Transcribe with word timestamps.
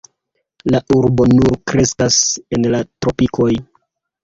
La 0.75 0.79
arbo 0.95 1.27
nur 1.33 1.57
kreskas 1.73 2.19
en 2.59 2.69
la 2.77 2.83
tropikoj. 2.89 3.53